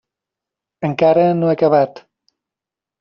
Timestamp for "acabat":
1.59-2.05